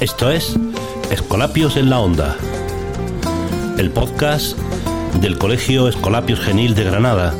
[0.00, 0.56] Esto es
[1.10, 2.34] Escolapios en la Onda,
[3.76, 4.56] el podcast
[5.20, 7.34] del Colegio Escolapios Genil de Granada.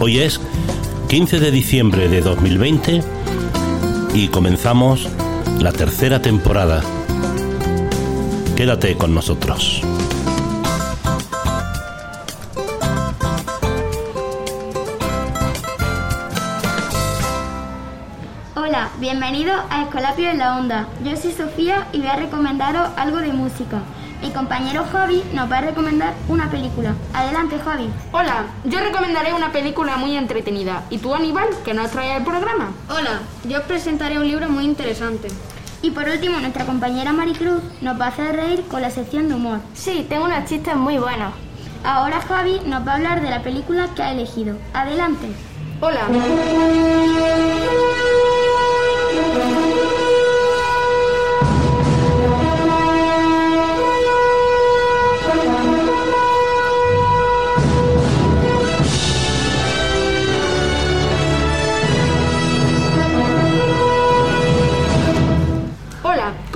[0.00, 0.38] Hoy es
[1.08, 3.02] 15 de diciembre de 2020
[4.12, 5.08] y comenzamos
[5.60, 6.82] la tercera temporada.
[8.54, 9.82] Quédate con nosotros.
[19.14, 20.88] Hola, bienvenido a Escolapio en la Onda.
[21.04, 23.78] Yo soy Sofía y voy a recomendaros algo de música.
[24.20, 26.94] Mi compañero Javi nos va a recomendar una película.
[27.12, 27.88] Adelante, Javi.
[28.10, 30.82] Hola, yo recomendaré una película muy entretenida.
[30.90, 32.72] ¿Y tú, Aníbal, que nos trae el programa?
[32.90, 35.28] Hola, yo os presentaré un libro muy interesante.
[35.80, 39.36] Y por último, nuestra compañera Maricruz nos va a hacer reír con la sección de
[39.36, 39.60] humor.
[39.74, 41.32] Sí, tengo unos chistes muy buenos.
[41.84, 44.56] Ahora Javi nos va a hablar de la película que ha elegido.
[44.72, 45.28] Adelante.
[45.80, 46.08] Hola.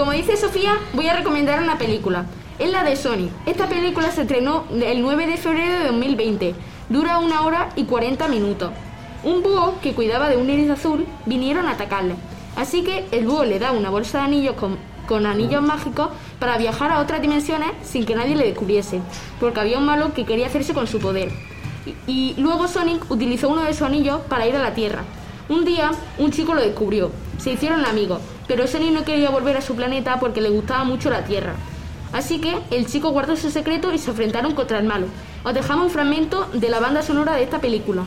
[0.08, 2.24] Como dice Sofía, voy a recomendar una película.
[2.58, 3.30] Es la de Sonic.
[3.44, 6.54] Esta película se estrenó el 9 de febrero de 2020.
[6.88, 8.70] Dura una hora y 40 minutos.
[9.22, 12.14] Un búho que cuidaba de un iris azul vinieron a atacarle.
[12.56, 16.56] Así que el búho le da una bolsa de anillos con, con anillos mágicos para
[16.56, 19.02] viajar a otras dimensiones sin que nadie le descubriese,
[19.38, 21.30] porque había un malo que quería hacerse con su poder.
[21.84, 25.04] Y, y luego Sonic utilizó uno de sus anillos para ir a la Tierra.
[25.50, 27.10] Un día, un chico lo descubrió.
[27.36, 31.10] Se hicieron amigos, pero Sonic no quería volver a su planeta porque le gustaba mucho
[31.10, 31.54] la Tierra.
[32.12, 35.06] Así que el chico guardó su secreto y se enfrentaron contra el malo.
[35.44, 38.04] Os dejamos un fragmento de la banda sonora de esta película.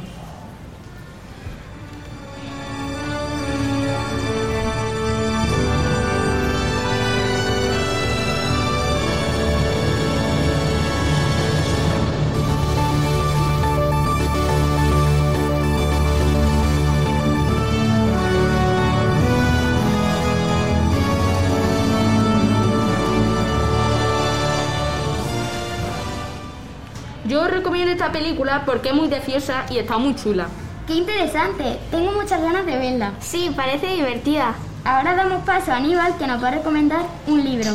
[27.92, 30.48] Esta película porque es muy graciosa y está muy chula.
[30.88, 31.78] ¡Qué interesante!
[31.92, 33.12] Tengo muchas ganas de verla.
[33.20, 34.56] Sí, parece divertida.
[34.86, 37.72] Ahora damos paso a Aníbal que nos va a recomendar un libro.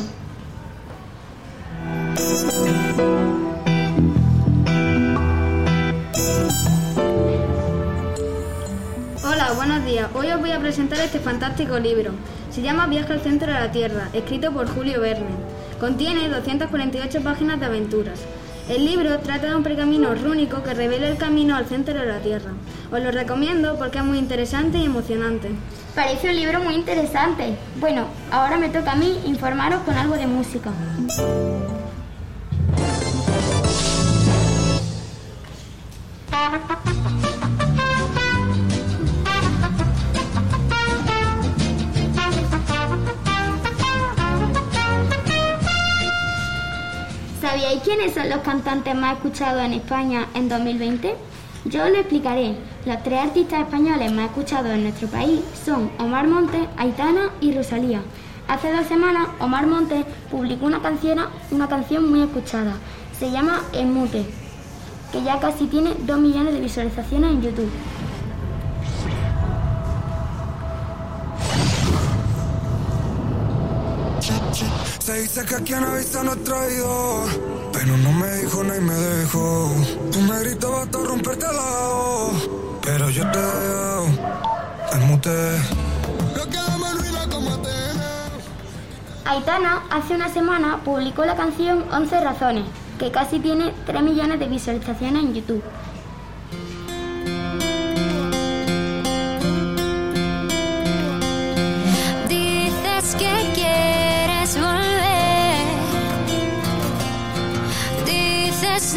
[9.22, 10.08] Hola, buenos días.
[10.14, 12.12] Hoy os voy a presentar este fantástico libro.
[12.50, 15.36] Se llama Viaje al centro de la Tierra, escrito por Julio Verne.
[15.78, 18.18] Contiene 248 páginas de aventuras.
[18.68, 22.18] El libro trata de un pergamino rúnico que revela el camino al centro de la
[22.18, 22.50] Tierra.
[22.90, 25.50] Os lo recomiendo porque es muy interesante y emocionante.
[25.94, 27.56] Parece un libro muy interesante.
[27.78, 30.72] Bueno, ahora me toca a mí informaros con algo de música.
[48.06, 51.14] Quiénes son los cantantes más escuchados en España en 2020?
[51.64, 52.54] Yo lo explicaré.
[52.84, 58.02] Los tres artistas españoles más escuchados en nuestro país son Omar Montes, Aitana y Rosalía.
[58.46, 61.18] Hace dos semanas, Omar Montes publicó una canción,
[61.50, 62.74] una canción muy escuchada.
[63.18, 64.24] Se llama Emute,
[65.10, 67.70] que ya casi tiene 2 millones de visualizaciones en YouTube.
[75.06, 77.28] Se dice que quien avisa no es traidor,
[77.72, 79.70] pero no me dijo ni me dejó.
[80.10, 82.50] Tú me gritabas hasta romperte la voz,
[82.82, 84.06] pero yo te dejo,
[84.90, 85.58] te muté.
[89.26, 92.64] Aitana hace una semana publicó la canción 11 razones,
[92.98, 95.62] que casi tiene 3 millones de visualizaciones en YouTube.
[108.88, 108.94] Y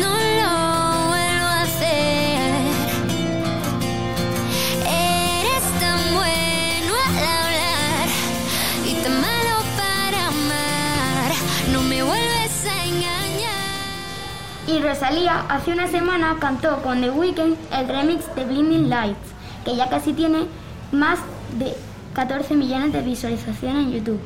[14.82, 19.18] Rosalía hace una semana cantó con The Weeknd el remix de Blinding Lights,
[19.66, 20.46] que ya casi tiene
[20.92, 21.18] más
[21.58, 21.74] de
[22.14, 24.20] 14 millones de visualizaciones en YouTube.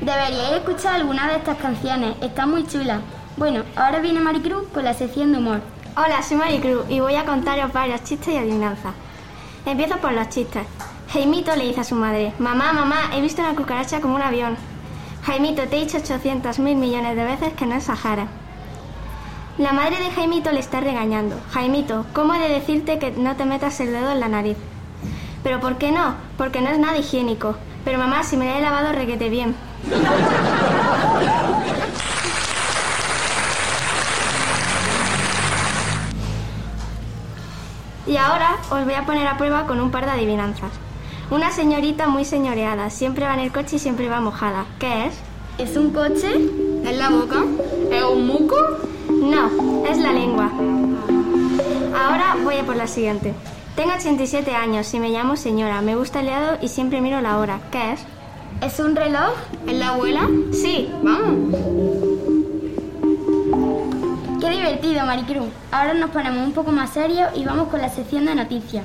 [0.00, 3.00] Deberíais escuchar alguna de estas canciones, está muy chula.
[3.36, 5.77] Bueno, ahora viene Maricruz con la sección de humor.
[6.00, 8.94] Hola, soy Maricruz y voy a contaros varios chistes y adivinanzas.
[9.66, 10.62] Empiezo por los chistes.
[11.12, 14.56] Jaimito le dice a su madre, mamá, mamá, he visto una cucaracha como un avión.
[15.24, 18.26] Jaimito, te he dicho 800 mil millones de veces que no exageres.
[19.58, 21.34] La madre de Jaimito le está regañando.
[21.50, 24.56] Jaimito, ¿cómo he de decirte que no te metas el dedo en la nariz?
[25.42, 26.14] ¿Pero por qué no?
[26.36, 27.56] Porque no es nada higiénico.
[27.84, 29.56] Pero mamá, si me la he lavado requete bien.
[38.08, 40.70] Y ahora os voy a poner a prueba con un par de adivinanzas.
[41.30, 44.64] Una señorita muy señoreada, siempre va en el coche y siempre va mojada.
[44.78, 45.14] ¿Qué es?
[45.58, 46.32] ¿Es un coche?
[46.84, 47.44] ¿Es la boca?
[47.90, 48.56] ¿Es un muco?
[49.10, 50.50] No, es la lengua.
[51.94, 53.34] Ahora voy a por la siguiente.
[53.76, 55.82] Tengo 87 años y me llamo señora.
[55.82, 57.60] Me gusta el helado y siempre miro la hora.
[57.70, 58.00] ¿Qué es?
[58.62, 59.34] ¿Es un reloj?
[59.66, 60.28] ¿Es la abuela?
[60.52, 62.07] Sí, Vamos.
[64.58, 65.48] Divertido, Maricruz.
[65.70, 68.84] Ahora nos ponemos un poco más serios y vamos con la sección de noticias.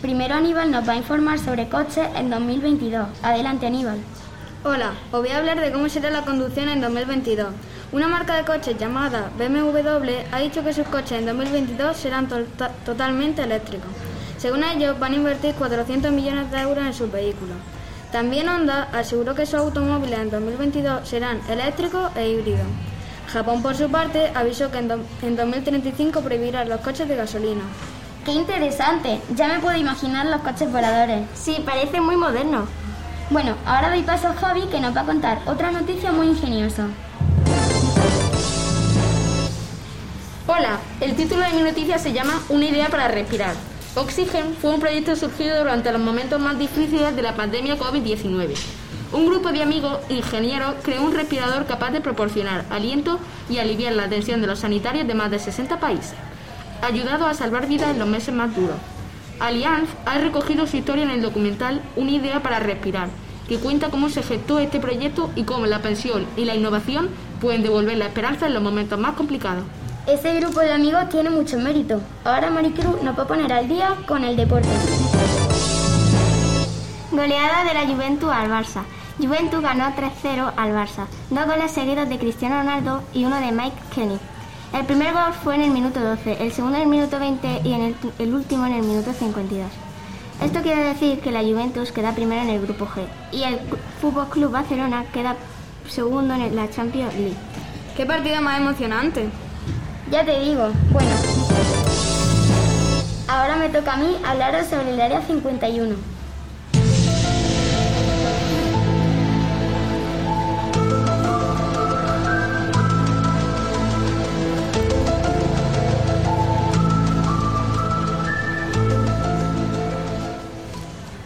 [0.00, 3.06] Primero Aníbal nos va a informar sobre coches en 2022.
[3.24, 3.98] Adelante, Aníbal.
[4.64, 7.48] Hola, os voy a hablar de cómo será la conducción en 2022.
[7.90, 12.44] Una marca de coches llamada BMW ha dicho que sus coches en 2022 serán to-
[12.84, 13.90] totalmente eléctricos.
[14.38, 17.56] Según ellos, van a invertir 400 millones de euros en sus vehículos.
[18.12, 22.66] También Honda aseguró que sus automóviles en 2022 serán eléctricos e híbridos.
[23.32, 27.62] Japón, por su parte, avisó que en, do- en 2035 prohibirá los coches de gasolina.
[28.24, 29.20] ¡Qué interesante!
[29.34, 31.22] Ya me puedo imaginar los coches voladores.
[31.34, 32.66] sí, parece muy moderno.
[33.30, 36.86] Bueno, ahora doy paso a Javi que nos va a contar otra noticia muy ingeniosa.
[40.46, 43.54] Hola, el título de mi noticia se llama Una idea para respirar.
[43.94, 48.54] Oxygen fue un proyecto surgido durante los momentos más difíciles de la pandemia COVID-19.
[49.12, 53.18] Un grupo de amigos ingenieros creó un respirador capaz de proporcionar aliento
[53.50, 56.14] y aliviar la tensión de los sanitarios de más de 60 países,
[56.80, 58.76] ayudado a salvar vidas en los meses más duros.
[59.38, 63.08] Allianz ha recogido su historia en el documental Una idea para respirar,
[63.48, 67.62] que cuenta cómo se gestó este proyecto y cómo la pensión y la innovación pueden
[67.62, 69.64] devolver la esperanza en los momentos más complicados.
[70.06, 72.00] Ese grupo de amigos tiene mucho mérito.
[72.24, 74.68] Ahora Maricruz nos va a poner al día con el deporte.
[77.10, 78.84] Goleada de la Juventus al Barça.
[79.18, 81.06] Juventus ganó 3-0 al Barça.
[81.30, 84.18] Dos goles seguidos de Cristiano Ronaldo y uno de Mike Kenny.
[84.72, 87.72] El primer gol fue en el minuto 12, el segundo en el minuto 20 y
[87.72, 89.70] en el, el último en el minuto 52.
[90.42, 93.60] Esto quiere decir que la Juventus queda primero en el grupo G y el
[94.00, 95.36] Fútbol Club Barcelona queda
[95.88, 97.36] segundo en la Champions League.
[97.96, 99.28] ¿Qué partido más emocionante?
[100.10, 101.10] Ya te digo, bueno.
[103.28, 106.11] Ahora me toca a mí hablaros sobre el Área 51.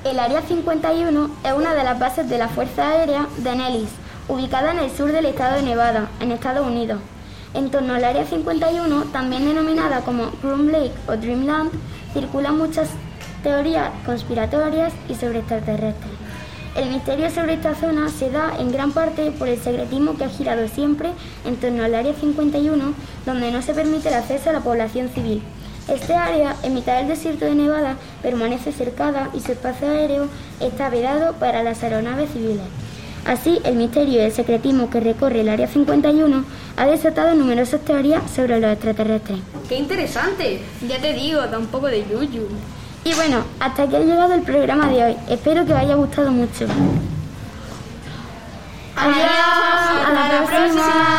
[0.06, 3.88] El Área 51 es una de las bases de la Fuerza Aérea de Nellis,
[4.28, 7.00] ubicada en el sur del estado de Nevada, en Estados Unidos.
[7.54, 11.72] En torno al Área 51, también denominada como Groom Lake o Dreamland,
[12.12, 12.88] circulan muchas
[13.42, 16.12] teorías conspiratorias y sobre extraterrestres.
[16.76, 20.28] El misterio sobre esta zona se da en gran parte por el secretismo que ha
[20.28, 21.10] girado siempre
[21.44, 22.94] en torno al Área 51,
[23.26, 25.42] donde no se permite el acceso a la población civil.
[25.88, 30.26] Este área, en mitad del desierto de Nevada, permanece cercada y su espacio aéreo
[30.60, 32.64] está vedado para las aeronaves civiles.
[33.24, 36.44] Así, el misterio y el secretismo que recorre el Área 51
[36.76, 39.38] ha desatado numerosas teorías sobre los extraterrestres.
[39.68, 40.60] ¡Qué interesante!
[40.88, 42.46] Ya te digo, da un poco de yuyu.
[43.04, 45.16] Y bueno, hasta aquí ha llegado el programa de hoy.
[45.28, 46.66] Espero que os haya gustado mucho.
[48.96, 50.82] Adiós, ¡A la hasta la próxima!
[50.82, 51.15] próxima.